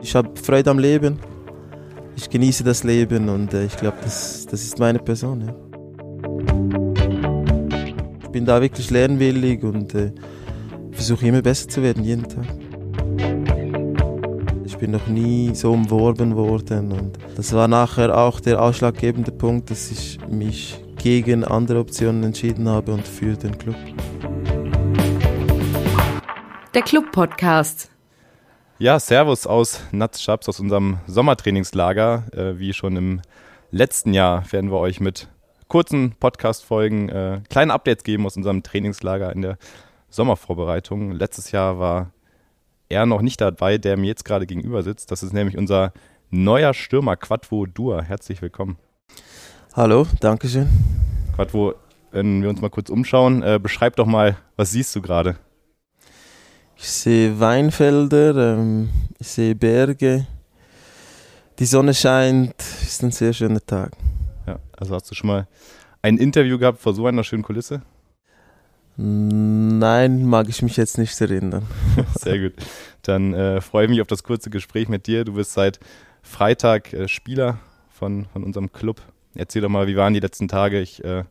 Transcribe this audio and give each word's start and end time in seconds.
Ich 0.00 0.14
habe 0.14 0.30
Freude 0.42 0.70
am 0.70 0.78
Leben. 0.78 1.18
Ich 2.16 2.30
genieße 2.30 2.64
das 2.64 2.82
Leben 2.82 3.28
und 3.28 3.52
äh, 3.52 3.66
ich 3.66 3.76
glaube, 3.76 3.98
das, 4.02 4.46
das 4.50 4.62
ist 4.62 4.78
meine 4.78 4.98
Person. 4.98 5.42
Ja. 5.46 5.54
Ich 8.22 8.28
bin 8.30 8.44
da 8.44 8.60
wirklich 8.60 8.90
lernwillig 8.90 9.62
und 9.62 9.94
äh, 9.94 10.12
versuche 10.92 11.26
immer 11.26 11.42
besser 11.42 11.68
zu 11.68 11.82
werden, 11.82 12.04
jeden 12.04 12.24
Tag. 12.28 12.46
Ich 14.64 14.76
bin 14.78 14.92
noch 14.92 15.06
nie 15.08 15.54
so 15.54 15.72
umworben 15.72 16.34
worden 16.34 16.92
und 16.92 17.18
das 17.36 17.52
war 17.52 17.68
nachher 17.68 18.16
auch 18.16 18.40
der 18.40 18.62
ausschlaggebende 18.62 19.30
Punkt, 19.30 19.70
dass 19.70 19.90
ich 19.90 20.18
mich 20.28 20.82
gegen 20.96 21.44
andere 21.44 21.80
Optionen 21.80 22.24
entschieden 22.24 22.68
habe 22.68 22.92
und 22.92 23.06
für 23.06 23.34
den 23.34 23.56
Club. 23.58 23.76
Der 26.74 26.82
Club-Podcast. 26.82 27.90
Ja, 28.80 29.00
Servus 29.00 29.44
aus 29.44 29.80
Natzschaps, 29.90 30.48
aus 30.48 30.60
unserem 30.60 30.98
Sommertrainingslager. 31.08 32.22
Äh, 32.32 32.60
wie 32.60 32.72
schon 32.72 32.94
im 32.94 33.20
letzten 33.72 34.14
Jahr 34.14 34.44
werden 34.52 34.70
wir 34.70 34.78
euch 34.78 35.00
mit 35.00 35.26
kurzen 35.66 36.12
Podcast-Folgen 36.12 37.08
äh, 37.08 37.40
kleine 37.50 37.72
Updates 37.74 38.04
geben 38.04 38.24
aus 38.24 38.36
unserem 38.36 38.62
Trainingslager 38.62 39.32
in 39.32 39.42
der 39.42 39.58
Sommervorbereitung. 40.10 41.10
Letztes 41.10 41.50
Jahr 41.50 41.80
war 41.80 42.12
er 42.88 43.04
noch 43.04 43.20
nicht 43.20 43.40
dabei, 43.40 43.78
der 43.78 43.96
mir 43.96 44.06
jetzt 44.06 44.24
gerade 44.24 44.46
gegenüber 44.46 44.84
sitzt. 44.84 45.10
Das 45.10 45.24
ist 45.24 45.32
nämlich 45.32 45.58
unser 45.58 45.92
neuer 46.30 46.72
Stürmer 46.72 47.16
Quadvo 47.16 47.66
Dua. 47.66 48.02
Herzlich 48.02 48.40
willkommen. 48.42 48.78
Hallo, 49.74 50.06
danke 50.20 50.46
schön. 50.46 50.68
Quadvo, 51.34 51.74
wenn 52.12 52.42
wir 52.42 52.48
uns 52.48 52.60
mal 52.60 52.70
kurz 52.70 52.90
umschauen, 52.90 53.42
äh, 53.42 53.58
beschreib 53.60 53.96
doch 53.96 54.06
mal, 54.06 54.36
was 54.54 54.70
siehst 54.70 54.94
du 54.94 55.02
gerade? 55.02 55.36
Ich 56.80 56.90
sehe 56.90 57.40
Weinfelder, 57.40 58.54
ähm, 58.54 58.88
ich 59.18 59.26
sehe 59.26 59.56
Berge. 59.56 60.28
Die 61.58 61.64
Sonne 61.64 61.92
scheint, 61.92 62.54
ist 62.82 63.02
ein 63.02 63.10
sehr 63.10 63.32
schöner 63.32 63.60
Tag. 63.60 63.90
Ja, 64.46 64.60
also 64.76 64.94
hast 64.94 65.10
du 65.10 65.16
schon 65.16 65.26
mal 65.26 65.48
ein 66.02 66.18
Interview 66.18 66.56
gehabt 66.56 66.80
vor 66.80 66.94
so 66.94 67.04
einer 67.06 67.24
schönen 67.24 67.42
Kulisse? 67.42 67.82
Nein, 68.96 70.24
mag 70.24 70.48
ich 70.48 70.62
mich 70.62 70.76
jetzt 70.76 70.98
nicht 70.98 71.20
erinnern. 71.20 71.66
Sehr 72.18 72.38
gut. 72.38 72.54
Dann 73.02 73.34
äh, 73.34 73.60
freue 73.60 73.84
ich 73.84 73.90
mich 73.90 74.00
auf 74.00 74.06
das 74.06 74.22
kurze 74.24 74.50
Gespräch 74.50 74.88
mit 74.88 75.06
dir. 75.06 75.24
Du 75.24 75.34
bist 75.34 75.52
seit 75.52 75.78
Freitag 76.22 76.92
äh, 76.92 77.06
Spieler 77.06 77.58
von, 77.90 78.26
von 78.32 78.42
unserem 78.42 78.72
Club. 78.72 79.00
Erzähl 79.34 79.62
doch 79.62 79.68
mal, 79.68 79.86
wie 79.86 79.96
waren 79.96 80.14
die 80.14 80.20
letzten 80.20 80.48
Tage? 80.48 80.80
Ich 80.80 81.04
äh, 81.04 81.24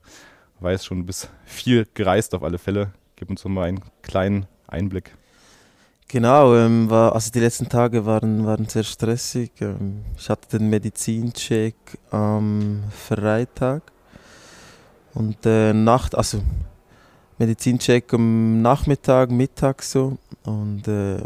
weiß 0.59 0.85
schon, 0.85 0.99
du 0.99 1.05
bist 1.05 1.29
viel 1.45 1.87
gereist 1.93 2.35
auf 2.35 2.43
alle 2.43 2.57
Fälle. 2.57 2.93
Gib 3.15 3.29
uns 3.29 3.43
doch 3.43 3.49
mal 3.49 3.63
einen 3.63 3.81
kleinen 4.01 4.45
Einblick. 4.67 5.13
Genau, 6.09 6.55
ähm, 6.55 6.89
war, 6.89 7.13
also 7.13 7.31
die 7.31 7.41
letzten 7.41 7.67
Tage 7.67 8.05
waren, 8.05 8.45
waren 8.45 8.65
sehr 8.69 8.83
stressig. 8.83 9.51
Ähm, 9.59 10.05
ich 10.17 10.29
hatte 10.29 10.57
den 10.57 10.69
Medizincheck 10.69 11.75
am 12.11 12.83
Freitag 12.91 13.81
und 15.13 15.45
äh, 15.45 15.73
Nacht, 15.73 16.15
also 16.15 16.41
Medizincheck 17.37 18.13
am 18.13 18.61
Nachmittag, 18.61 19.31
Mittag 19.31 19.83
so. 19.83 20.17
Und 20.45 20.87
äh, 20.87 21.17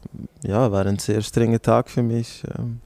ja, 0.42 0.72
war 0.72 0.88
ein 0.88 0.98
sehr 0.98 1.22
strenger 1.22 1.62
Tag 1.62 1.88
für 1.88 2.02
mich. 2.02 2.44
Ähm, 2.58 2.80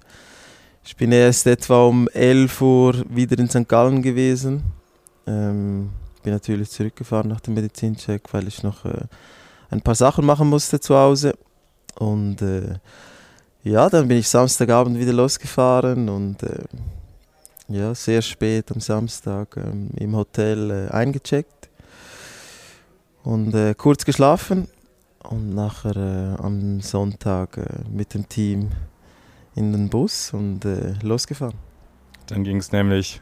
ich 0.83 0.97
bin 0.97 1.13
erst 1.13 1.47
etwa 1.47 1.85
um 1.85 2.09
11 2.09 2.61
Uhr 2.61 3.05
wieder 3.09 3.39
in 3.39 3.49
St. 3.49 3.69
Gallen 3.69 4.01
gewesen. 4.01 4.63
Ähm, 5.25 5.91
bin 6.23 6.33
natürlich 6.33 6.71
zurückgefahren 6.71 7.29
nach 7.29 7.39
dem 7.39 7.53
Medizincheck, 7.53 8.33
weil 8.33 8.49
ich 8.49 8.63
noch 8.63 8.83
äh, 8.83 9.05
ein 9.69 9.79
paar 9.79 9.95
Sachen 9.95 10.25
machen 10.25 10.49
musste 10.49 10.77
zu 10.81 10.93
Hause. 10.93 11.35
Und 11.95 12.41
äh, 12.41 12.75
ja, 13.63 13.89
dann 13.89 14.07
bin 14.07 14.17
ich 14.17 14.29
Samstagabend 14.29 14.99
wieder 14.99 15.13
losgefahren 15.13 16.07
und 16.09 16.43
äh, 16.43 16.63
ja, 17.67 17.95
sehr 17.95 18.21
spät 18.21 18.71
am 18.71 18.79
Samstag 18.79 19.57
ähm, 19.57 19.89
im 19.97 20.15
Hotel 20.15 20.69
äh, 20.69 20.91
eingecheckt 20.91 21.69
und 23.23 23.55
äh, 23.55 23.73
kurz 23.75 24.05
geschlafen 24.05 24.67
und 25.23 25.55
nachher 25.55 25.95
äh, 25.95 26.41
am 26.43 26.79
Sonntag 26.81 27.57
äh, 27.57 27.65
mit 27.89 28.13
dem 28.13 28.29
Team 28.29 28.69
in 29.55 29.71
den 29.71 29.89
Bus 29.89 30.33
und 30.33 30.67
losgefahren. 31.01 31.55
Dann 32.27 32.43
ging 32.43 32.57
es 32.57 32.73
nämlich 32.73 33.21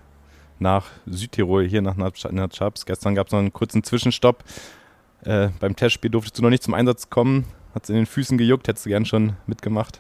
nach 0.58 0.88
Südtirol, 1.06 1.68
hier 1.68 1.84
nach 1.84 1.96
Natschabs. 1.96 2.88
Gestern 2.88 3.14
gab 3.14 3.28
es 3.28 3.34
noch 3.34 3.40
einen 3.40 3.54
kurzen 3.54 3.84
Zwischenstopp. 3.84 4.44
beim 5.24 5.76
Testspiel 5.76 6.10
durftest 6.10 6.40
du 6.40 6.42
noch 6.42 6.50
nicht 6.50 6.64
zum 6.64 6.74
Einsatz 6.74 7.12
kommen. 7.12 7.46
Hat 7.74 7.84
es 7.84 7.90
in 7.90 7.96
den 7.96 8.06
Füßen 8.06 8.38
gejuckt? 8.38 8.68
Hättest 8.68 8.86
du 8.86 8.90
gern 8.90 9.06
schon 9.06 9.34
mitgemacht? 9.48 10.00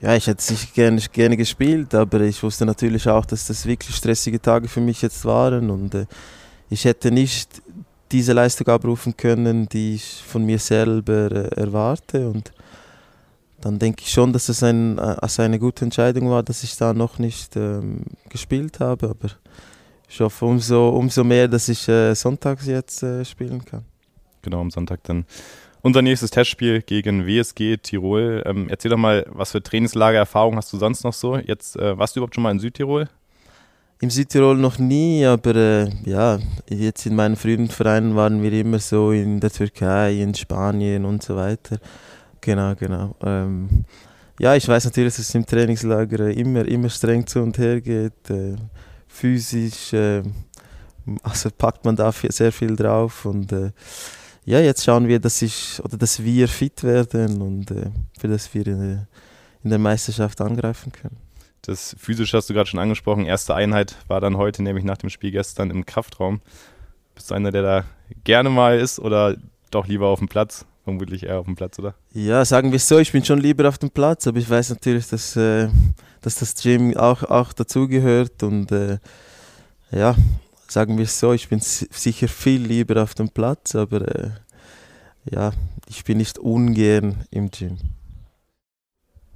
Ja, 0.00 0.14
ich 0.14 0.26
hätte 0.26 0.42
sicher 0.42 0.68
gerne, 0.74 1.00
gerne 1.12 1.36
gespielt, 1.36 1.94
aber 1.94 2.20
ich 2.20 2.42
wusste 2.42 2.66
natürlich 2.66 3.08
auch, 3.08 3.24
dass 3.24 3.46
das 3.46 3.64
wirklich 3.64 3.96
stressige 3.96 4.40
Tage 4.40 4.68
für 4.68 4.80
mich 4.80 5.00
jetzt 5.00 5.24
waren 5.24 5.70
und 5.70 5.94
äh, 5.94 6.06
ich 6.68 6.84
hätte 6.84 7.10
nicht 7.10 7.62
diese 8.12 8.34
Leistung 8.34 8.68
abrufen 8.68 9.16
können, 9.16 9.68
die 9.68 9.94
ich 9.94 10.22
von 10.26 10.44
mir 10.44 10.58
selber 10.58 11.32
äh, 11.32 11.60
erwarte 11.60 12.28
und 12.28 12.52
dann 13.62 13.78
denke 13.78 14.02
ich 14.02 14.10
schon, 14.10 14.34
dass 14.34 14.50
es 14.50 14.62
ein, 14.62 14.98
also 14.98 15.42
eine 15.42 15.58
gute 15.58 15.86
Entscheidung 15.86 16.28
war, 16.28 16.42
dass 16.42 16.62
ich 16.62 16.76
da 16.76 16.92
noch 16.92 17.18
nicht 17.18 17.56
ähm, 17.56 18.02
gespielt 18.28 18.80
habe, 18.80 19.08
aber 19.08 19.30
ich 20.08 20.20
hoffe 20.20 20.44
umso, 20.44 20.90
umso 20.90 21.24
mehr, 21.24 21.48
dass 21.48 21.68
ich 21.68 21.88
äh, 21.88 22.14
sonntags 22.14 22.66
jetzt 22.66 23.02
äh, 23.02 23.24
spielen 23.24 23.64
kann. 23.64 23.84
Genau, 24.42 24.60
am 24.60 24.70
Sonntag 24.70 25.02
dann 25.04 25.24
unser 25.86 26.02
nächstes 26.02 26.32
Testspiel 26.32 26.82
gegen 26.82 27.28
WSG 27.28 27.76
Tirol. 27.76 28.42
Ähm, 28.44 28.66
erzähl 28.68 28.90
doch 28.90 28.96
mal, 28.96 29.24
was 29.28 29.52
für 29.52 29.62
Trainingslagererfahrung 29.62 30.56
hast 30.56 30.72
du 30.72 30.78
sonst 30.78 31.04
noch 31.04 31.12
so? 31.12 31.36
Jetzt 31.36 31.76
äh, 31.76 31.96
warst 31.96 32.16
du 32.16 32.18
überhaupt 32.18 32.34
schon 32.34 32.42
mal 32.42 32.50
in 32.50 32.58
Südtirol? 32.58 33.08
Im 34.00 34.10
Südtirol 34.10 34.56
noch 34.56 34.80
nie, 34.80 35.24
aber 35.24 35.54
äh, 35.54 35.88
ja, 36.04 36.40
jetzt 36.68 37.06
in 37.06 37.14
meinen 37.14 37.36
früheren 37.36 37.68
Vereinen 37.68 38.16
waren 38.16 38.42
wir 38.42 38.52
immer 38.52 38.80
so 38.80 39.12
in 39.12 39.38
der 39.38 39.50
Türkei, 39.50 40.14
in 40.14 40.34
Spanien 40.34 41.04
und 41.04 41.22
so 41.22 41.36
weiter. 41.36 41.78
Genau, 42.40 42.74
genau. 42.74 43.14
Ähm, 43.22 43.84
ja, 44.40 44.56
ich 44.56 44.66
weiß 44.66 44.86
natürlich, 44.86 45.14
dass 45.14 45.28
es 45.28 45.34
im 45.36 45.46
Trainingslager 45.46 46.30
immer, 46.30 46.66
immer 46.66 46.88
streng 46.88 47.24
zu 47.28 47.38
und 47.38 47.58
her 47.58 47.80
geht. 47.80 48.28
Äh, 48.28 48.56
physisch, 49.06 49.92
äh, 49.92 50.24
also 51.22 51.48
packt 51.56 51.84
man 51.84 51.94
da 51.94 52.10
sehr 52.10 52.50
viel 52.50 52.74
drauf 52.74 53.24
und 53.24 53.52
äh, 53.52 53.70
ja, 54.46 54.60
jetzt 54.60 54.84
schauen 54.84 55.08
wir, 55.08 55.18
dass 55.18 55.42
ich 55.42 55.80
oder 55.82 55.96
dass 55.96 56.22
wir 56.22 56.46
fit 56.46 56.84
werden 56.84 57.42
und 57.42 57.70
äh, 57.72 57.90
für 58.18 58.28
das 58.28 58.54
wir 58.54 58.66
in 58.66 58.78
der, 58.78 59.06
in 59.64 59.70
der 59.70 59.78
Meisterschaft 59.80 60.40
angreifen 60.40 60.92
können. 60.92 61.16
Das 61.62 61.96
Physische 61.98 62.36
hast 62.36 62.48
du 62.48 62.54
gerade 62.54 62.70
schon 62.70 62.78
angesprochen. 62.78 63.26
Erste 63.26 63.56
Einheit 63.56 63.96
war 64.06 64.20
dann 64.20 64.36
heute, 64.36 64.62
nämlich 64.62 64.84
nach 64.84 64.98
dem 64.98 65.10
Spiel 65.10 65.32
gestern 65.32 65.70
im 65.70 65.84
Kraftraum. 65.84 66.40
Bist 67.16 67.30
du 67.30 67.34
einer, 67.34 67.50
der 67.50 67.62
da 67.62 67.84
gerne 68.22 68.48
mal 68.48 68.78
ist 68.78 69.00
oder 69.00 69.36
doch 69.72 69.88
lieber 69.88 70.06
auf 70.06 70.20
dem 70.20 70.28
Platz? 70.28 70.64
Vermutlich 70.84 71.24
eher 71.24 71.40
auf 71.40 71.46
dem 71.46 71.56
Platz, 71.56 71.80
oder? 71.80 71.96
Ja, 72.12 72.44
sagen 72.44 72.70
wir 72.70 72.76
es 72.76 72.86
so, 72.86 73.00
ich 73.00 73.10
bin 73.10 73.24
schon 73.24 73.40
lieber 73.40 73.68
auf 73.68 73.78
dem 73.78 73.90
Platz, 73.90 74.28
aber 74.28 74.38
ich 74.38 74.48
weiß 74.48 74.70
natürlich, 74.70 75.08
dass, 75.08 75.34
äh, 75.34 75.68
dass 76.20 76.36
das 76.36 76.54
Gym 76.54 76.96
auch, 76.96 77.24
auch 77.24 77.52
dazugehört 77.52 78.44
und 78.44 78.70
äh, 78.70 78.98
ja, 79.90 80.14
sagen 80.76 80.98
wir 80.98 81.04
es 81.04 81.18
so, 81.18 81.32
ich 81.32 81.48
bin 81.48 81.58
sicher 81.62 82.28
viel 82.28 82.60
lieber 82.60 83.02
auf 83.02 83.14
dem 83.14 83.30
Platz, 83.30 83.74
aber 83.74 84.02
äh, 84.14 84.30
ja, 85.24 85.52
ich 85.88 86.04
bin 86.04 86.18
nicht 86.18 86.38
ungern 86.38 87.24
im 87.30 87.50
Gym. 87.50 87.78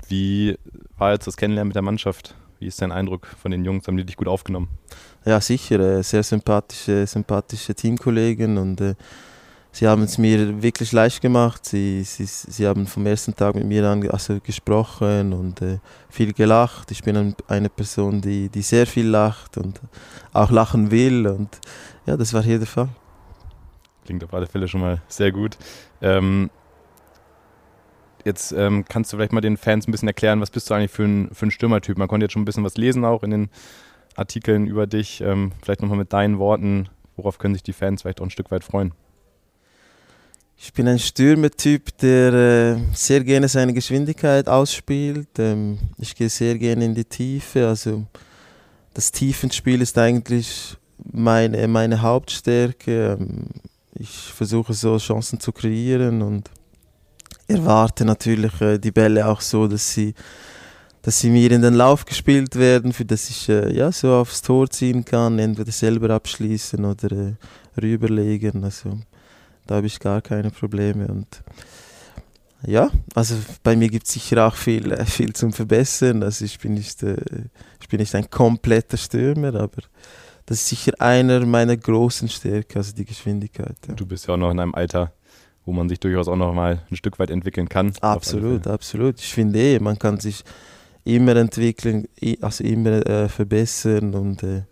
Wie 0.07 0.59
war 0.99 1.13
jetzt 1.13 1.27
das 1.27 1.39
Kennenlernen 1.39 1.69
mit 1.69 1.77
der 1.77 1.83
Mannschaft? 1.83 2.35
Wie 2.59 2.67
ist 2.67 2.83
dein 2.83 2.93
Eindruck 2.93 3.27
von 3.27 3.53
den 3.53 3.65
Jungs? 3.65 3.89
Haben 3.89 3.97
die 3.97 4.05
dich 4.05 4.19
gut 4.19 4.29
aufgenommen? 4.29 4.69
Ja, 5.25 5.41
sicher. 5.41 5.81
Äh, 5.81 6.03
sehr 6.03 6.23
sympathische, 6.25 7.07
sympathische 7.07 7.75
Teamkollegen 7.75 8.59
und 8.59 8.83
äh, 8.83 8.95
sie 9.73 9.87
haben 9.87 10.03
es 10.03 10.19
mir 10.19 10.63
wirklich 10.63 10.93
leicht 10.93 11.21
gemacht. 11.21 11.65
Sie, 11.65 12.03
sie, 12.03 12.27
sie 12.27 12.67
haben 12.67 12.87
vom 12.87 13.07
ersten 13.07 13.35
Tag 13.35 13.55
mit 13.55 13.65
mir 13.65 13.87
an, 13.89 14.09
also 14.11 14.41
gesprochen 14.41 15.33
und 15.33 15.63
äh, 15.63 15.79
viel 16.09 16.33
gelacht. 16.33 16.91
Ich 16.91 17.03
bin 17.03 17.35
eine 17.49 17.69
Person, 17.69 18.21
die, 18.21 18.49
die 18.49 18.63
sehr 18.63 18.87
viel 18.87 19.07
lacht 19.07 19.59
und 19.59 19.81
auch 20.33 20.51
lachen 20.51 20.91
will 20.91 21.27
und 21.27 21.61
ja, 22.07 22.17
das 22.17 22.33
war 22.33 22.43
hier 22.43 22.59
der 22.59 22.67
Fall. 22.67 22.89
Klingt 24.05 24.25
auf 24.25 24.35
alle 24.35 24.47
Fälle 24.47 24.67
schon 24.67 24.81
mal 24.81 25.03
sehr 25.09 25.31
gut. 25.31 25.57
Ähm, 26.03 26.51
jetzt 28.25 28.53
ähm, 28.53 28.85
kannst 28.89 29.13
du 29.13 29.17
vielleicht 29.17 29.33
mal 29.33 29.41
den 29.41 29.57
Fans 29.57 29.87
ein 29.87 29.93
bisschen 29.93 30.09
erklären, 30.09 30.41
was 30.41 30.51
bist 30.51 30.69
du 30.71 30.75
eigentlich 30.75 30.91
für 30.91 31.05
ein, 31.05 31.31
für 31.33 31.47
ein 31.47 31.51
Stürmertyp? 31.51 31.97
Man 31.99 32.09
konnte 32.09 32.25
jetzt 32.25 32.33
schon 32.33 32.43
ein 32.43 32.47
bisschen 32.47 32.65
was 32.65 32.77
lesen 32.77 33.05
auch 33.05 33.23
in 33.23 33.31
den 33.31 33.51
Artikeln 34.17 34.67
über 34.67 34.87
dich. 34.87 35.21
Ähm, 35.21 35.53
vielleicht 35.63 35.83
nochmal 35.83 35.99
mit 35.99 36.13
deinen 36.13 36.39
Worten, 36.39 36.89
worauf 37.17 37.39
können 37.39 37.55
sich 37.55 37.63
die 37.63 37.73
Fans 37.73 38.03
vielleicht 38.03 38.21
auch 38.21 38.27
ein 38.27 38.31
Stück 38.31 38.51
weit 38.51 38.65
freuen? 38.65 38.93
Ich 40.63 40.75
bin 40.75 40.87
ein 40.89 40.99
Stürmertyp, 40.99 41.97
der 42.03 42.35
äh, 42.35 42.77
sehr 42.93 43.25
gerne 43.25 43.49
seine 43.49 43.73
Geschwindigkeit 43.73 44.47
ausspielt. 44.47 45.39
Ähm, 45.39 45.79
ich 45.97 46.15
gehe 46.15 46.29
sehr 46.29 46.59
gerne 46.59 46.85
in 46.85 46.95
die 46.95 47.07
Tiefe. 47.07 47.67
Also 47.67 48.05
das 48.93 49.11
Tiefenspiel 49.11 49.81
ist 49.81 49.97
eigentlich 49.97 50.77
meine, 51.11 51.67
meine 51.67 52.03
Hauptstärke. 52.03 53.17
Ähm, 53.19 53.47
ich 53.95 54.11
versuche 54.11 54.75
so 54.75 54.99
Chancen 54.99 55.41
zu 55.41 55.51
kreieren 55.51 56.21
und 56.21 56.51
erwarte 57.49 58.05
natürlich 58.05 58.61
äh, 58.61 58.77
die 58.77 58.93
Bälle 58.93 59.27
auch 59.27 59.41
so, 59.41 59.67
dass 59.67 59.95
sie, 59.95 60.13
dass 61.01 61.21
sie 61.21 61.31
mir 61.31 61.51
in 61.53 61.63
den 61.63 61.73
Lauf 61.73 62.05
gespielt 62.05 62.55
werden, 62.57 62.93
für 62.93 63.07
das 63.07 63.31
ich 63.31 63.49
äh, 63.49 63.75
ja, 63.75 63.91
so 63.91 64.13
aufs 64.13 64.43
Tor 64.43 64.69
ziehen 64.69 65.07
kann, 65.07 65.39
entweder 65.39 65.73
selber 65.73 66.11
abschließen 66.11 66.85
oder 66.85 67.13
äh, 67.13 67.33
rüberlegen. 67.81 68.63
Also 68.63 68.99
da 69.71 69.77
habe 69.77 69.87
ich 69.87 70.01
gar 70.01 70.21
keine 70.21 70.51
Probleme. 70.51 71.07
Und 71.07 71.29
ja, 72.67 72.91
also 73.15 73.37
bei 73.63 73.77
mir 73.77 73.89
gibt 73.89 74.09
es 74.09 74.15
sicher 74.15 74.45
auch 74.45 74.57
viel, 74.57 74.91
äh, 74.91 75.05
viel 75.05 75.33
zum 75.33 75.53
Verbessern. 75.53 76.25
Also 76.25 76.45
ich 76.45 76.59
bin, 76.59 76.75
nicht, 76.75 77.05
äh, 77.05 77.17
ich 77.81 77.89
bin 77.89 78.01
nicht 78.01 78.13
ein 78.17 78.29
kompletter 78.29 78.97
Stürmer, 78.97 79.55
aber 79.55 79.83
das 80.47 80.63
ist 80.63 80.69
sicher 80.71 80.93
einer 80.99 81.47
meiner 81.47 81.77
großen 81.77 82.29
Stärken, 82.29 82.79
also 82.79 82.93
die 82.93 83.05
Geschwindigkeit. 83.05 83.77
Ja. 83.87 83.95
Du 83.95 84.05
bist 84.05 84.27
ja 84.27 84.35
auch 84.35 84.39
noch 84.39 84.51
in 84.51 84.59
einem 84.59 84.75
Alter, 84.75 85.13
wo 85.65 85.73
man 85.73 85.89
sich 85.89 86.01
durchaus 86.01 86.27
auch 86.27 86.35
noch 86.35 86.53
mal 86.53 86.83
ein 86.91 86.97
Stück 86.97 87.21
weit 87.21 87.31
entwickeln 87.31 87.69
kann. 87.69 87.93
Absolut, 88.01 88.67
absolut. 88.67 89.21
Ich 89.21 89.33
finde 89.33 89.57
eh, 89.61 89.79
man 89.79 90.01
kann 90.01 90.19
sich 90.19 90.43
immer 91.05 91.37
entwickeln, 91.37 92.09
also 92.41 92.65
immer 92.65 93.07
äh, 93.07 93.29
verbessern 93.29 94.17
und 94.17 94.43
äh, 94.43 94.63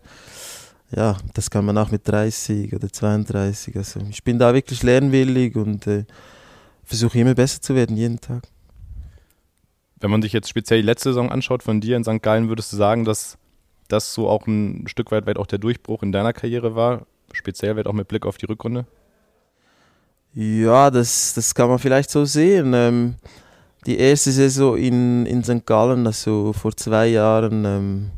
ja, 0.95 1.17
das 1.33 1.49
kann 1.49 1.65
man 1.65 1.77
auch 1.77 1.91
mit 1.91 2.07
30 2.07 2.73
oder 2.73 2.91
32. 2.91 3.75
Also 3.77 3.99
ich 4.09 4.23
bin 4.23 4.39
da 4.39 4.53
wirklich 4.53 4.83
lernwillig 4.83 5.55
und 5.55 5.85
äh, 5.87 6.05
versuche 6.83 7.19
immer 7.19 7.35
besser 7.35 7.61
zu 7.61 7.75
werden, 7.75 7.95
jeden 7.95 8.19
Tag. 8.19 8.43
Wenn 9.99 10.11
man 10.11 10.21
sich 10.21 10.33
jetzt 10.33 10.49
speziell 10.49 10.81
die 10.81 10.85
letzte 10.85 11.09
Saison 11.09 11.29
anschaut 11.29 11.61
von 11.61 11.81
dir 11.81 11.97
in 11.97 12.03
St. 12.03 12.21
Gallen, 12.21 12.49
würdest 12.49 12.71
du 12.73 12.77
sagen, 12.77 13.05
dass 13.05 13.37
das 13.87 14.13
so 14.13 14.29
auch 14.29 14.47
ein 14.47 14.87
Stück 14.87 15.11
weit 15.11 15.27
weit 15.27 15.37
auch 15.37 15.47
der 15.47 15.59
Durchbruch 15.59 16.03
in 16.03 16.11
deiner 16.11 16.33
Karriere 16.33 16.75
war? 16.75 17.05
Speziell 17.33 17.75
weit 17.75 17.85
auch 17.85 17.93
mit 17.93 18.07
Blick 18.07 18.25
auf 18.25 18.37
die 18.37 18.45
Rückrunde? 18.45 18.85
Ja, 20.33 20.89
das, 20.89 21.33
das 21.33 21.53
kann 21.53 21.69
man 21.69 21.79
vielleicht 21.79 22.09
so 22.09 22.25
sehen. 22.25 22.73
Ähm, 22.73 23.15
die 23.85 23.97
erste 23.97 24.31
Saison 24.31 24.77
in, 24.77 25.25
in 25.25 25.43
St. 25.43 25.65
Gallen, 25.65 26.05
also 26.05 26.53
vor 26.53 26.75
zwei 26.75 27.07
Jahren, 27.07 27.65
ähm, 27.65 28.11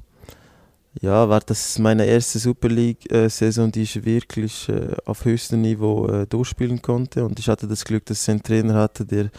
ja, 0.99 1.29
war 1.29 1.39
das 1.39 1.79
meine 1.79 2.05
erste 2.05 2.37
Super 2.37 2.67
League-Saison, 2.67 3.71
die 3.71 3.83
ich 3.83 4.03
wirklich 4.03 4.67
äh, 4.67 4.93
auf 5.05 5.23
höchstem 5.23 5.61
Niveau 5.61 6.07
äh, 6.07 6.27
durchspielen 6.27 6.81
konnte. 6.81 7.23
Und 7.23 7.39
ich 7.39 7.47
hatte 7.47 7.67
das 7.67 7.85
Glück, 7.85 8.05
dass 8.05 8.23
ich 8.23 8.29
einen 8.29 8.43
Trainer 8.43 8.73
hatte, 8.73 9.05
der 9.05 9.29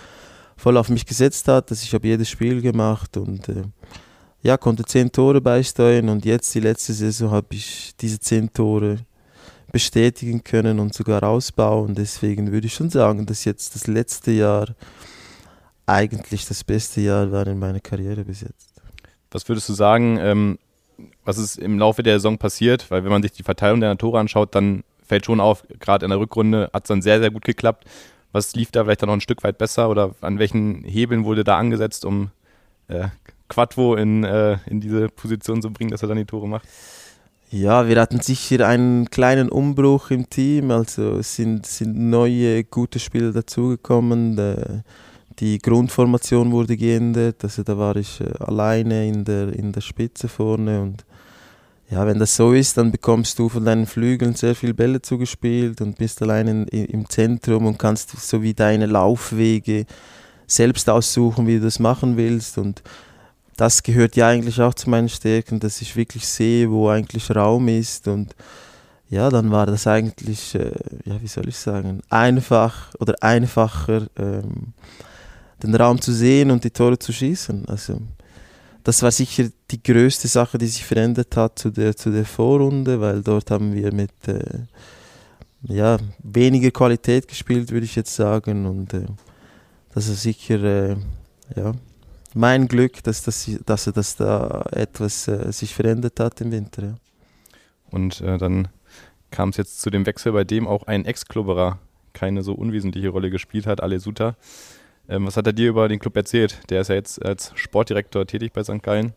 voll 0.56 0.78
auf 0.78 0.88
mich 0.88 1.04
gesetzt 1.04 1.46
hat. 1.48 1.70
Dass 1.70 1.82
ich 1.82 1.92
habe 1.92 2.06
jedes 2.06 2.30
Spiel 2.30 2.62
gemacht 2.62 3.18
und 3.18 3.48
äh, 3.50 3.64
ja, 4.42 4.56
konnte 4.56 4.84
zehn 4.84 5.12
Tore 5.12 5.42
beisteuern. 5.42 6.08
Und 6.08 6.24
jetzt 6.24 6.54
die 6.54 6.60
letzte 6.60 6.94
Saison 6.94 7.30
habe 7.30 7.48
ich 7.50 7.94
diese 8.00 8.18
zehn 8.18 8.50
Tore 8.52 9.00
bestätigen 9.70 10.42
können 10.42 10.80
und 10.80 10.94
sogar 10.94 11.22
ausbauen. 11.22 11.94
Deswegen 11.94 12.50
würde 12.50 12.66
ich 12.66 12.74
schon 12.74 12.88
sagen, 12.88 13.26
dass 13.26 13.44
jetzt 13.44 13.74
das 13.74 13.86
letzte 13.86 14.30
Jahr 14.30 14.74
eigentlich 15.84 16.46
das 16.46 16.64
beste 16.64 17.02
Jahr 17.02 17.30
war 17.30 17.46
in 17.46 17.58
meiner 17.58 17.80
Karriere 17.80 18.24
bis 18.24 18.40
jetzt. 18.40 18.70
Was 19.30 19.46
würdest 19.48 19.68
du 19.68 19.74
sagen? 19.74 20.16
Ähm 20.18 20.58
was 21.24 21.38
ist 21.38 21.58
im 21.58 21.78
Laufe 21.78 22.02
der 22.02 22.14
Saison 22.14 22.38
passiert, 22.38 22.90
weil 22.90 23.04
wenn 23.04 23.10
man 23.10 23.22
sich 23.22 23.32
die 23.32 23.42
Verteilung 23.42 23.80
der 23.80 23.96
Tore 23.98 24.18
anschaut, 24.18 24.54
dann 24.54 24.84
fällt 25.04 25.26
schon 25.26 25.40
auf, 25.40 25.64
gerade 25.80 26.06
in 26.06 26.10
der 26.10 26.18
Rückrunde 26.18 26.70
hat 26.72 26.84
es 26.84 26.88
dann 26.88 27.02
sehr, 27.02 27.20
sehr 27.20 27.30
gut 27.30 27.44
geklappt. 27.44 27.84
Was 28.32 28.54
lief 28.54 28.70
da 28.70 28.84
vielleicht 28.84 29.02
dann 29.02 29.08
noch 29.08 29.16
ein 29.16 29.20
Stück 29.20 29.44
weit 29.44 29.58
besser 29.58 29.90
oder 29.90 30.14
an 30.22 30.38
welchen 30.38 30.84
Hebeln 30.84 31.24
wurde 31.24 31.44
da 31.44 31.58
angesetzt, 31.58 32.04
um 32.04 32.30
äh, 32.88 33.08
Quattro 33.48 33.94
in, 33.96 34.24
äh, 34.24 34.56
in 34.66 34.80
diese 34.80 35.08
Position 35.08 35.60
zu 35.60 35.70
bringen, 35.70 35.90
dass 35.90 36.02
er 36.02 36.08
dann 36.08 36.16
die 36.16 36.24
Tore 36.24 36.48
macht? 36.48 36.66
Ja, 37.50 37.86
wir 37.86 38.00
hatten 38.00 38.20
sicher 38.20 38.66
einen 38.66 39.10
kleinen 39.10 39.50
Umbruch 39.50 40.10
im 40.10 40.30
Team, 40.30 40.70
also 40.70 41.20
sind, 41.20 41.66
sind 41.66 41.98
neue 41.98 42.64
gute 42.64 42.98
Spieler 42.98 43.32
dazugekommen. 43.32 44.82
Die 45.42 45.58
Grundformation 45.58 46.52
wurde 46.52 46.76
geändert, 46.76 47.42
also 47.42 47.64
da 47.64 47.76
war 47.76 47.96
ich 47.96 48.20
äh, 48.20 48.32
alleine 48.38 49.08
in 49.08 49.24
der, 49.24 49.52
in 49.52 49.72
der 49.72 49.80
Spitze 49.80 50.28
vorne 50.28 50.80
und 50.80 51.04
ja, 51.90 52.06
wenn 52.06 52.20
das 52.20 52.36
so 52.36 52.52
ist, 52.52 52.76
dann 52.76 52.92
bekommst 52.92 53.40
du 53.40 53.48
von 53.48 53.64
deinen 53.64 53.86
Flügeln 53.86 54.36
sehr 54.36 54.54
viele 54.54 54.72
Bälle 54.72 55.02
zugespielt 55.02 55.80
und 55.80 55.98
bist 55.98 56.22
allein 56.22 56.46
in, 56.46 56.84
im 56.84 57.08
Zentrum 57.08 57.66
und 57.66 57.76
kannst 57.76 58.10
so 58.20 58.40
wie 58.40 58.54
deine 58.54 58.86
Laufwege 58.86 59.86
selbst 60.46 60.88
aussuchen, 60.88 61.48
wie 61.48 61.56
du 61.56 61.64
das 61.64 61.80
machen 61.80 62.16
willst 62.16 62.56
und 62.56 62.80
das 63.56 63.82
gehört 63.82 64.14
ja 64.14 64.28
eigentlich 64.28 64.60
auch 64.60 64.74
zu 64.74 64.90
meinen 64.90 65.08
Stärken, 65.08 65.58
dass 65.58 65.82
ich 65.82 65.96
wirklich 65.96 66.24
sehe, 66.28 66.70
wo 66.70 66.88
eigentlich 66.88 67.34
Raum 67.34 67.66
ist 67.66 68.06
und 68.06 68.36
ja, 69.10 69.28
dann 69.28 69.50
war 69.50 69.66
das 69.66 69.88
eigentlich, 69.88 70.54
äh, 70.54 70.70
ja, 71.04 71.20
wie 71.20 71.26
soll 71.26 71.48
ich 71.48 71.56
sagen, 71.56 72.00
einfach 72.10 72.94
oder 73.00 73.16
einfacher, 73.20 74.06
ähm, 74.16 74.72
den 75.62 75.74
Raum 75.74 76.00
zu 76.00 76.12
sehen 76.12 76.50
und 76.50 76.64
die 76.64 76.70
Tore 76.70 76.98
zu 76.98 77.12
schießen. 77.12 77.68
Also 77.68 78.00
das 78.84 79.02
war 79.02 79.10
sicher 79.10 79.48
die 79.70 79.82
größte 79.82 80.28
Sache, 80.28 80.58
die 80.58 80.66
sich 80.66 80.84
verändert 80.84 81.36
hat 81.36 81.58
zu 81.58 81.70
der, 81.70 81.96
zu 81.96 82.10
der 82.10 82.24
Vorrunde, 82.24 83.00
weil 83.00 83.22
dort 83.22 83.50
haben 83.50 83.74
wir 83.74 83.92
mit 83.92 84.10
äh, 84.26 84.42
ja, 85.62 85.98
weniger 86.22 86.70
Qualität 86.70 87.28
gespielt, 87.28 87.70
würde 87.70 87.86
ich 87.86 87.94
jetzt 87.94 88.14
sagen. 88.14 88.66
Und 88.66 88.92
äh, 88.94 89.06
das 89.94 90.08
ist 90.08 90.22
sicher 90.22 90.62
äh, 90.62 90.96
ja, 91.54 91.72
mein 92.34 92.66
Glück, 92.66 93.02
dass, 93.04 93.22
dass, 93.22 93.48
dass, 93.64 93.84
dass 93.84 94.16
da 94.16 94.64
etwas 94.72 95.28
äh, 95.28 95.52
sich 95.52 95.74
verändert 95.74 96.18
hat 96.18 96.40
im 96.40 96.50
Winter. 96.50 96.82
Ja. 96.82 96.94
Und 97.90 98.20
äh, 98.20 98.38
dann 98.38 98.68
kam 99.30 99.50
es 99.50 99.56
jetzt 99.56 99.80
zu 99.80 99.90
dem 99.90 100.06
Wechsel, 100.06 100.32
bei 100.32 100.44
dem 100.44 100.66
auch 100.66 100.84
ein 100.84 101.04
Ex-Klubberer 101.04 101.78
keine 102.12 102.42
so 102.42 102.52
unwesentliche 102.52 103.08
Rolle 103.08 103.30
gespielt 103.30 103.66
hat, 103.66 103.82
Ale 103.82 104.00
Suter. 104.00 104.36
Ähm, 105.08 105.26
was 105.26 105.36
hat 105.36 105.46
er 105.46 105.52
dir 105.52 105.68
über 105.68 105.88
den 105.88 105.98
Club 105.98 106.16
erzählt? 106.16 106.60
Der 106.70 106.80
ist 106.80 106.88
ja 106.88 106.94
jetzt 106.94 107.24
als 107.24 107.52
Sportdirektor 107.54 108.26
tätig 108.26 108.52
bei 108.52 108.62
St. 108.62 108.82
Gallen. 108.82 109.12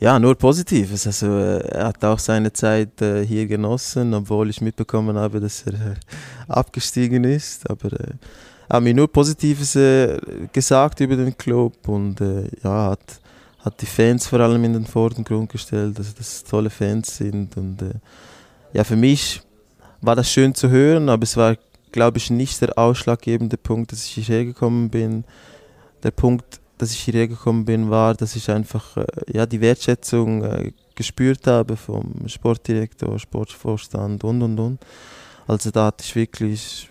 Ja, 0.00 0.18
nur 0.18 0.34
Positives. 0.34 1.06
Also 1.06 1.26
äh, 1.26 1.58
er 1.68 1.88
hat 1.88 2.04
auch 2.04 2.18
seine 2.18 2.52
Zeit 2.52 3.02
äh, 3.02 3.24
hier 3.24 3.46
genossen, 3.46 4.14
obwohl 4.14 4.48
ich 4.48 4.62
mitbekommen 4.62 5.18
habe, 5.18 5.40
dass 5.40 5.62
er 5.66 5.74
äh, 5.74 5.94
abgestiegen 6.48 7.24
ist. 7.24 7.68
Aber 7.68 7.92
äh, 7.92 8.14
hat 8.68 8.82
mir 8.82 8.94
nur 8.94 9.12
Positives 9.12 9.76
äh, 9.76 10.18
gesagt 10.52 11.00
über 11.00 11.16
den 11.16 11.36
Club 11.36 11.86
und 11.86 12.20
äh, 12.22 12.48
ja, 12.64 12.92
hat, 12.92 13.20
hat 13.58 13.80
die 13.82 13.86
Fans 13.86 14.26
vor 14.26 14.40
allem 14.40 14.64
in 14.64 14.72
den 14.72 14.86
Vordergrund 14.86 15.50
gestellt, 15.50 15.98
also 15.98 16.12
dass 16.16 16.28
es 16.28 16.44
tolle 16.44 16.70
Fans 16.70 17.18
sind. 17.18 17.58
Und 17.58 17.78
ja, 18.72 18.84
für 18.84 18.96
mich 18.96 19.42
war 20.00 20.16
das 20.16 20.30
schön 20.30 20.54
zu 20.54 20.70
hören, 20.70 21.10
aber 21.10 21.24
es 21.24 21.36
war 21.36 21.56
glaube 21.92 22.18
ich, 22.18 22.30
nicht 22.30 22.60
der 22.60 22.76
ausschlaggebende 22.78 23.56
Punkt, 23.56 23.92
dass 23.92 24.04
ich 24.04 24.12
hierher 24.12 24.44
gekommen 24.44 24.90
bin. 24.90 25.24
Der 26.02 26.10
Punkt, 26.10 26.60
dass 26.78 26.92
ich 26.92 27.00
hierher 27.00 27.28
gekommen 27.28 27.64
bin, 27.64 27.90
war, 27.90 28.14
dass 28.14 28.36
ich 28.36 28.50
einfach 28.50 28.96
äh, 28.96 29.06
ja, 29.32 29.46
die 29.46 29.60
Wertschätzung 29.60 30.44
äh, 30.44 30.72
gespürt 30.94 31.46
habe 31.46 31.76
vom 31.76 32.26
Sportdirektor, 32.26 33.18
Sportvorstand 33.18 34.24
und 34.24 34.42
und 34.42 34.58
und. 34.58 34.78
Also 35.46 35.70
da 35.70 35.86
hatte 35.86 36.04
ich 36.04 36.14
wirklich 36.14 36.88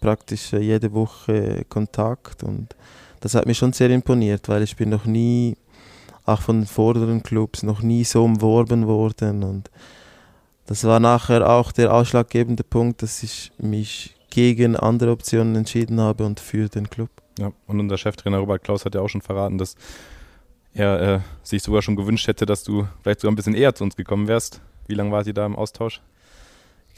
praktisch 0.00 0.52
äh, 0.52 0.60
jede 0.60 0.92
Woche 0.92 1.64
Kontakt 1.68 2.42
und 2.42 2.74
das 3.20 3.34
hat 3.34 3.46
mich 3.46 3.58
schon 3.58 3.72
sehr 3.72 3.90
imponiert, 3.90 4.48
weil 4.48 4.62
ich 4.62 4.76
bin 4.76 4.88
noch 4.88 5.04
nie, 5.04 5.56
auch 6.24 6.40
von 6.40 6.60
den 6.60 6.66
vorderen 6.66 7.22
Clubs, 7.22 7.62
noch 7.62 7.82
nie 7.82 8.04
so 8.04 8.24
umworben 8.24 8.86
worden 8.86 9.42
und 9.42 9.70
das 10.66 10.82
war 10.84 10.98
nachher 10.98 11.48
auch 11.48 11.72
der 11.72 11.94
ausschlaggebende 11.94 12.64
Punkt, 12.64 13.02
dass 13.02 13.22
ich 13.22 13.52
mich 13.58 14.15
gegen 14.36 14.76
andere 14.76 15.12
Optionen 15.12 15.56
entschieden 15.56 15.98
habe 15.98 16.26
und 16.26 16.40
für 16.40 16.68
den 16.68 16.90
Club. 16.90 17.08
Ja, 17.38 17.52
und 17.66 17.80
unser 17.80 17.96
Cheftrainer 17.96 18.36
Robert 18.36 18.62
Klaus 18.62 18.84
hat 18.84 18.94
ja 18.94 19.00
auch 19.00 19.08
schon 19.08 19.22
verraten, 19.22 19.56
dass 19.56 19.76
er 20.74 21.00
äh, 21.00 21.20
sich 21.42 21.62
sogar 21.62 21.80
schon 21.80 21.96
gewünscht 21.96 22.28
hätte, 22.28 22.44
dass 22.44 22.62
du 22.62 22.86
vielleicht 23.02 23.20
sogar 23.20 23.32
ein 23.32 23.36
bisschen 23.36 23.54
eher 23.54 23.74
zu 23.74 23.82
uns 23.82 23.96
gekommen 23.96 24.28
wärst. 24.28 24.60
Wie 24.88 24.94
lange 24.94 25.10
war 25.10 25.24
sie 25.24 25.32
da 25.32 25.46
im 25.46 25.56
Austausch? 25.56 26.02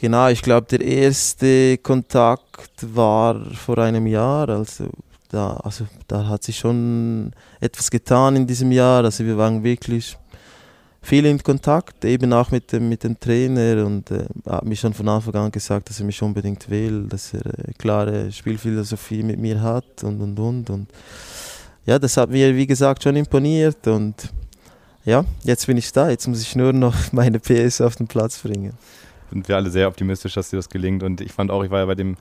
Genau, 0.01 0.27
ich 0.27 0.41
glaube, 0.41 0.67
der 0.67 0.81
erste 0.81 1.77
Kontakt 1.77 2.93
war 2.93 3.39
vor 3.55 3.77
einem 3.77 4.05
Jahr. 4.05 4.49
Also 4.49 4.89
da, 5.29 5.53
also 5.63 5.87
da 6.09 6.27
hat 6.27 6.43
sich 6.43 6.57
schon 6.57 7.31
etwas 7.61 7.89
getan 7.89 8.35
in 8.35 8.47
diesem 8.47 8.73
Jahr. 8.73 9.05
Also 9.05 9.23
wir 9.23 9.37
waren 9.37 9.63
wirklich 9.63 10.17
viel 11.01 11.25
in 11.25 11.41
Kontakt, 11.41 12.03
eben 12.05 12.33
auch 12.33 12.51
mit 12.51 12.71
dem, 12.71 12.89
mit 12.89 13.03
dem 13.03 13.19
Trainer 13.19 13.85
und 13.85 14.11
äh, 14.11 14.25
hat 14.47 14.65
mir 14.65 14.75
schon 14.75 14.93
von 14.93 15.07
Anfang 15.07 15.35
an 15.35 15.51
gesagt, 15.51 15.89
dass 15.89 15.99
er 15.99 16.05
mich 16.05 16.21
unbedingt 16.21 16.69
will, 16.69 17.05
dass 17.07 17.33
er 17.33 17.45
äh, 17.45 17.73
klare 17.77 18.31
Spielphilosophie 18.31 19.23
mit 19.23 19.39
mir 19.39 19.61
hat 19.61 20.03
und 20.03 20.21
und 20.21 20.39
und 20.39 20.69
und 20.69 20.87
ja, 21.85 21.97
das 21.97 22.17
hat 22.17 22.29
mir 22.29 22.55
wie 22.55 22.67
gesagt 22.67 23.03
schon 23.03 23.15
imponiert 23.15 23.87
und 23.87 24.15
ja, 25.05 25.23
jetzt 25.43 25.65
bin 25.65 25.77
ich 25.77 25.91
da, 25.91 26.09
jetzt 26.09 26.27
muss 26.27 26.41
ich 26.41 26.55
nur 26.55 26.73
noch 26.73 26.95
meine 27.11 27.39
PS 27.39 27.81
auf 27.81 27.95
den 27.95 28.07
Platz 28.07 28.39
bringen. 28.39 28.73
Sind 29.31 29.47
wir 29.47 29.55
alle 29.55 29.69
sehr 29.69 29.87
optimistisch, 29.87 30.33
dass 30.33 30.49
dir 30.49 30.57
das 30.57 30.69
gelingt 30.69 31.01
und 31.03 31.21
ich 31.21 31.31
fand 31.31 31.49
auch, 31.49 31.63
ich 31.63 31.71
war 31.71 31.79
ja 31.79 31.85
bei 31.85 31.95
dem 31.95 32.17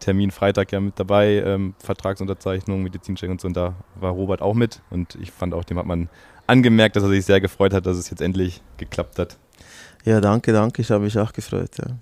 Termin 0.00 0.32
Freitag 0.32 0.72
ja 0.72 0.80
mit 0.80 0.98
dabei, 0.98 1.42
ähm, 1.46 1.74
Vertragsunterzeichnung, 1.78 2.82
Medizincheck 2.82 3.30
und 3.30 3.40
so 3.40 3.48
und 3.48 3.56
da 3.56 3.74
war 3.94 4.10
Robert 4.10 4.42
auch 4.42 4.54
mit 4.54 4.82
und 4.90 5.16
ich 5.20 5.30
fand 5.30 5.54
auch, 5.54 5.64
dem 5.64 5.78
hat 5.78 5.86
man 5.86 6.08
angemerkt, 6.46 6.96
dass 6.96 7.02
er 7.02 7.10
sich 7.10 7.24
sehr 7.24 7.40
gefreut 7.40 7.72
hat, 7.72 7.86
dass 7.86 7.96
es 7.96 8.10
jetzt 8.10 8.20
endlich 8.20 8.60
geklappt 8.76 9.18
hat. 9.18 9.36
Ja, 10.04 10.20
danke, 10.20 10.52
danke. 10.52 10.82
Ich 10.82 10.90
habe 10.90 11.04
mich 11.04 11.18
auch 11.18 11.32
gefreut. 11.32 11.70
Ja. 11.78 11.96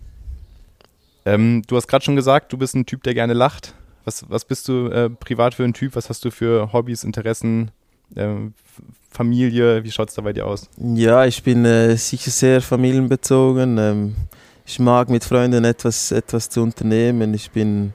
Ähm, 1.24 1.62
du 1.66 1.76
hast 1.76 1.86
gerade 1.86 2.04
schon 2.04 2.16
gesagt, 2.16 2.52
du 2.52 2.56
bist 2.56 2.74
ein 2.74 2.86
Typ, 2.86 3.02
der 3.02 3.14
gerne 3.14 3.34
lacht. 3.34 3.74
Was, 4.04 4.24
was 4.28 4.44
bist 4.44 4.66
du 4.68 4.86
äh, 4.88 5.10
privat 5.10 5.54
für 5.54 5.64
ein 5.64 5.74
Typ? 5.74 5.94
Was 5.94 6.08
hast 6.08 6.24
du 6.24 6.30
für 6.30 6.72
Hobbys, 6.72 7.04
Interessen, 7.04 7.70
äh, 8.14 8.28
Familie? 9.10 9.84
Wie 9.84 9.90
schaut 9.90 10.08
es 10.08 10.14
da 10.14 10.22
bei 10.22 10.32
dir 10.32 10.46
aus? 10.46 10.68
Ja, 10.78 11.26
ich 11.26 11.42
bin 11.42 11.64
äh, 11.64 11.96
sicher 11.96 12.30
sehr 12.30 12.62
familienbezogen. 12.62 13.76
Ähm, 13.76 14.16
ich 14.64 14.78
mag 14.78 15.10
mit 15.10 15.24
Freunden 15.24 15.64
etwas, 15.64 16.12
etwas 16.12 16.48
zu 16.48 16.62
unternehmen. 16.62 17.34
Ich 17.34 17.50
bin, 17.50 17.92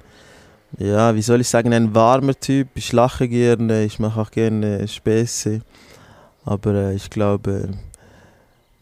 ja, 0.77 1.15
wie 1.15 1.21
soll 1.21 1.41
ich 1.41 1.47
sagen, 1.47 1.73
ein 1.73 1.95
warmer 1.95 2.39
Typ. 2.39 2.67
Ich 2.75 2.91
lache 2.91 3.27
gerne, 3.27 3.85
ich 3.85 3.97
mache 3.97 4.19
auch 4.19 4.29
gerne 4.29 4.87
Späße. 4.87 5.61
Aber 6.45 6.73
äh, 6.75 6.95
ich 6.95 7.09
glaube, 7.09 7.69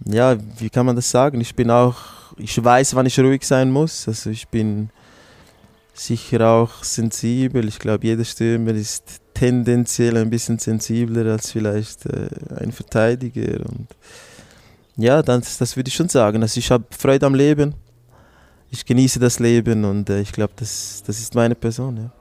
ja, 0.05 0.37
wie 0.59 0.69
kann 0.69 0.85
man 0.85 0.95
das 0.95 1.09
sagen? 1.09 1.39
Ich 1.41 1.55
bin 1.55 1.71
auch, 1.71 1.97
ich 2.37 2.61
weiß, 2.61 2.95
wann 2.95 3.05
ich 3.05 3.19
ruhig 3.19 3.45
sein 3.45 3.71
muss. 3.71 4.07
Also 4.07 4.29
ich 4.29 4.47
bin 4.49 4.89
sicher 5.93 6.47
auch 6.47 6.83
sensibel. 6.83 7.67
Ich 7.67 7.79
glaube, 7.79 8.05
jeder 8.05 8.25
Stürmer 8.25 8.71
ist 8.71 9.21
tendenziell 9.33 10.17
ein 10.17 10.29
bisschen 10.29 10.59
sensibler 10.59 11.31
als 11.31 11.51
vielleicht 11.51 12.05
äh, 12.05 12.27
ein 12.57 12.71
Verteidiger. 12.71 13.65
Und 13.65 13.87
ja, 14.97 15.21
das, 15.21 15.57
das 15.57 15.75
würde 15.77 15.87
ich 15.87 15.95
schon 15.95 16.09
sagen. 16.09 16.41
Also 16.41 16.59
ich 16.59 16.69
habe 16.69 16.83
Freude 16.91 17.25
am 17.25 17.35
Leben. 17.35 17.75
Ich 18.69 18.85
genieße 18.85 19.19
das 19.19 19.39
Leben 19.39 19.85
und 19.85 20.09
äh, 20.09 20.21
ich 20.21 20.31
glaube, 20.31 20.53
das, 20.55 21.03
das 21.05 21.19
ist 21.19 21.35
meine 21.35 21.55
Person. 21.55 21.97
Ja. 21.97 22.11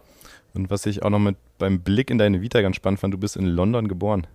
Und 0.55 0.71
was 0.71 0.85
ich 0.87 1.03
auch 1.03 1.11
noch 1.11 1.19
mit 1.19 1.37
beim 1.59 1.81
Blick 1.81 2.11
in 2.11 2.19
deine 2.19 2.43
Vita 2.43 2.61
ganz 2.61 2.77
spannend 2.77 3.01
fand, 3.01 3.15
du 3.15 3.19
bist 3.19 3.37
in 3.37 3.47
London 3.47 3.89
geboren. 3.89 4.27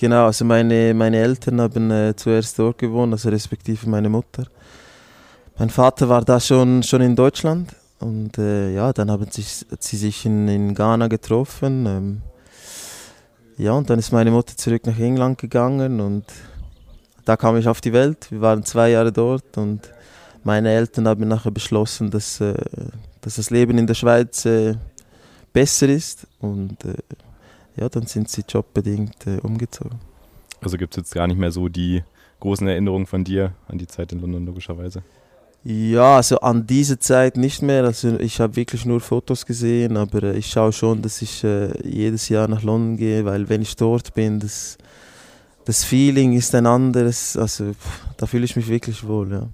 Genau, 0.00 0.24
also 0.24 0.46
meine, 0.46 0.94
meine 0.94 1.18
Eltern 1.18 1.60
haben 1.60 1.90
äh, 1.90 2.16
zuerst 2.16 2.58
dort 2.58 2.78
gewohnt, 2.78 3.12
also 3.12 3.28
respektive 3.28 3.86
meine 3.86 4.08
Mutter. 4.08 4.44
Mein 5.58 5.68
Vater 5.68 6.08
war 6.08 6.24
da 6.24 6.40
schon, 6.40 6.82
schon 6.82 7.02
in 7.02 7.14
Deutschland 7.14 7.74
und 7.98 8.38
äh, 8.38 8.72
ja, 8.72 8.94
dann 8.94 9.10
haben 9.10 9.30
sich, 9.30 9.66
sie 9.78 9.96
sich 9.98 10.24
in, 10.24 10.48
in 10.48 10.74
Ghana 10.74 11.08
getroffen. 11.08 11.84
Ähm, 11.84 12.22
ja, 13.58 13.72
und 13.72 13.90
dann 13.90 13.98
ist 13.98 14.10
meine 14.10 14.30
Mutter 14.30 14.56
zurück 14.56 14.86
nach 14.86 14.98
England 14.98 15.36
gegangen 15.36 16.00
und 16.00 16.24
da 17.26 17.36
kam 17.36 17.58
ich 17.58 17.68
auf 17.68 17.82
die 17.82 17.92
Welt. 17.92 18.26
Wir 18.30 18.40
waren 18.40 18.64
zwei 18.64 18.92
Jahre 18.92 19.12
dort 19.12 19.58
und 19.58 19.82
meine 20.44 20.70
Eltern 20.70 21.08
haben 21.08 21.28
nachher 21.28 21.50
beschlossen, 21.50 22.10
dass, 22.10 22.40
äh, 22.40 22.54
dass 23.20 23.36
das 23.36 23.50
Leben 23.50 23.76
in 23.76 23.86
der 23.86 23.92
Schweiz 23.92 24.46
äh, 24.46 24.76
besser 25.52 25.90
ist 25.90 26.26
und 26.38 26.86
äh, 26.86 26.94
ja, 27.76 27.88
dann 27.88 28.06
sind 28.06 28.28
sie 28.28 28.42
jobbedingt 28.48 29.26
äh, 29.26 29.38
umgezogen. 29.42 29.98
Also 30.60 30.76
gibt 30.76 30.94
es 30.94 30.98
jetzt 30.98 31.14
gar 31.14 31.26
nicht 31.26 31.38
mehr 31.38 31.50
so 31.50 31.68
die 31.68 32.02
großen 32.40 32.66
Erinnerungen 32.66 33.06
von 33.06 33.24
dir 33.24 33.52
an 33.68 33.78
die 33.78 33.86
Zeit 33.86 34.12
in 34.12 34.20
London, 34.20 34.46
logischerweise? 34.46 35.02
Ja, 35.62 36.16
also 36.16 36.40
an 36.40 36.66
diese 36.66 36.98
Zeit 36.98 37.36
nicht 37.36 37.60
mehr. 37.60 37.84
Also 37.84 38.18
ich 38.18 38.40
habe 38.40 38.56
wirklich 38.56 38.86
nur 38.86 39.00
Fotos 39.00 39.44
gesehen, 39.44 39.96
aber 39.96 40.22
äh, 40.22 40.38
ich 40.38 40.46
schaue 40.46 40.72
schon, 40.72 41.02
dass 41.02 41.20
ich 41.20 41.44
äh, 41.44 41.72
jedes 41.86 42.28
Jahr 42.30 42.48
nach 42.48 42.62
London 42.62 42.96
gehe, 42.96 43.24
weil 43.24 43.48
wenn 43.48 43.60
ich 43.60 43.76
dort 43.76 44.14
bin, 44.14 44.40
das, 44.40 44.78
das 45.66 45.84
Feeling 45.84 46.32
ist 46.32 46.54
ein 46.54 46.66
anderes. 46.66 47.36
Also 47.36 47.72
pff, 47.72 48.00
da 48.16 48.26
fühle 48.26 48.44
ich 48.44 48.56
mich 48.56 48.68
wirklich 48.68 49.06
wohl, 49.06 49.30
ja. 49.32 49.48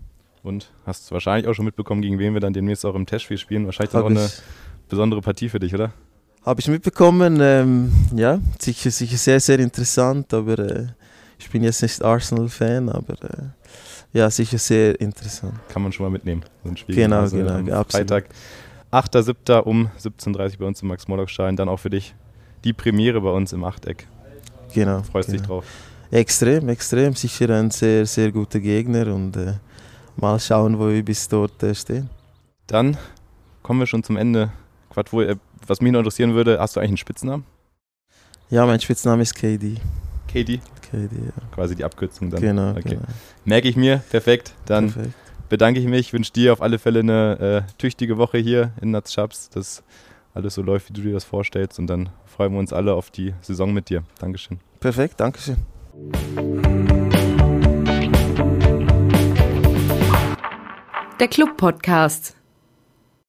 Und 0.44 0.70
hast 0.86 1.10
wahrscheinlich 1.10 1.48
auch 1.48 1.54
schon 1.54 1.64
mitbekommen, 1.64 2.02
gegen 2.02 2.20
wen 2.20 2.34
wir 2.34 2.40
dann 2.40 2.52
demnächst 2.52 2.86
auch 2.86 2.94
im 2.94 3.04
Testspiel 3.04 3.38
spielen. 3.38 3.66
Wahrscheinlich 3.66 3.96
auch 3.96 4.06
eine 4.06 4.30
besondere 4.88 5.20
Partie 5.20 5.48
für 5.48 5.58
dich, 5.58 5.74
oder? 5.74 5.92
Habe 6.46 6.60
ich 6.60 6.68
mitbekommen, 6.68 7.40
ähm, 7.40 7.92
ja, 8.14 8.38
sicher, 8.60 8.92
sicher 8.92 9.16
sehr, 9.16 9.40
sehr 9.40 9.58
interessant, 9.58 10.32
aber 10.32 10.56
äh, 10.60 10.86
ich 11.40 11.50
bin 11.50 11.64
jetzt 11.64 11.82
nicht 11.82 12.00
Arsenal-Fan, 12.00 12.88
aber 12.88 13.14
äh, 13.24 13.42
ja, 14.12 14.30
sicher 14.30 14.56
sehr 14.56 15.00
interessant. 15.00 15.54
Kann 15.68 15.82
man 15.82 15.90
schon 15.90 16.06
mal 16.06 16.10
mitnehmen, 16.10 16.44
so 16.62 16.70
ein 16.70 16.76
Spiel. 16.76 16.94
Genau, 16.94 17.22
also, 17.22 17.36
genau, 17.36 17.54
am 17.54 17.68
absolut. 17.70 18.08
Freitag, 18.08 18.28
8.7. 18.92 19.58
um 19.62 19.90
17.30 20.00 20.52
Uhr 20.52 20.58
bei 20.60 20.66
uns 20.66 20.82
im 20.82 20.88
Max-Morlock-Stadion, 20.88 21.56
dann 21.56 21.68
auch 21.68 21.80
für 21.80 21.90
dich 21.90 22.14
die 22.62 22.72
Premiere 22.72 23.20
bei 23.20 23.30
uns 23.30 23.52
im 23.52 23.64
Achteck. 23.64 24.06
Genau. 24.72 25.02
Freust 25.02 25.30
genau. 25.30 25.38
dich 25.38 25.46
drauf? 25.48 25.64
Extrem, 26.12 26.68
extrem. 26.68 27.14
Sicher 27.14 27.50
ein 27.50 27.72
sehr, 27.72 28.06
sehr 28.06 28.30
guter 28.30 28.60
Gegner 28.60 29.12
und 29.12 29.36
äh, 29.36 29.54
mal 30.14 30.38
schauen, 30.38 30.78
wo 30.78 30.90
wir 30.90 31.04
bis 31.04 31.28
dort 31.28 31.60
äh, 31.64 31.74
stehen. 31.74 32.08
Dann 32.68 32.96
kommen 33.64 33.80
wir 33.80 33.86
schon 33.88 34.04
zum 34.04 34.16
Ende. 34.16 34.52
Quad, 34.96 35.12
wo, 35.12 35.20
äh, 35.20 35.36
was 35.66 35.82
mich 35.82 35.92
noch 35.92 35.98
interessieren 35.98 36.34
würde, 36.34 36.58
hast 36.58 36.74
du 36.74 36.80
eigentlich 36.80 36.92
einen 36.92 36.96
Spitznamen? 36.96 37.44
Ja, 38.48 38.64
mein 38.64 38.80
Spitzname 38.80 39.22
ist 39.22 39.34
KD. 39.34 39.74
KD? 40.26 40.60
KD, 40.80 41.16
ja. 41.16 41.32
Quasi 41.54 41.76
die 41.76 41.84
Abkürzung 41.84 42.30
dann. 42.30 42.40
Genau, 42.40 42.70
okay. 42.70 42.82
genau. 42.90 43.02
Merke 43.44 43.68
ich 43.68 43.76
mir, 43.76 43.98
perfekt. 44.08 44.54
Dann 44.64 44.90
perfekt. 44.90 45.14
bedanke 45.50 45.80
ich 45.80 45.86
mich, 45.86 46.14
wünsche 46.14 46.32
dir 46.32 46.54
auf 46.54 46.62
alle 46.62 46.78
Fälle 46.78 47.00
eine 47.00 47.66
äh, 47.68 47.72
tüchtige 47.76 48.16
Woche 48.16 48.38
hier 48.38 48.72
in 48.80 48.90
Natzschaps, 48.90 49.50
dass 49.50 49.82
alles 50.32 50.54
so 50.54 50.62
läuft, 50.62 50.88
wie 50.88 50.94
du 50.94 51.02
dir 51.02 51.12
das 51.12 51.24
vorstellst. 51.24 51.78
Und 51.78 51.88
dann 51.88 52.08
freuen 52.24 52.52
wir 52.52 52.58
uns 52.58 52.72
alle 52.72 52.94
auf 52.94 53.10
die 53.10 53.34
Saison 53.42 53.74
mit 53.74 53.90
dir. 53.90 54.02
Dankeschön. 54.18 54.60
Perfekt, 54.80 55.20
Dankeschön. 55.20 55.58
Der 61.20 61.28
Club 61.28 61.58
Podcast. 61.58 62.35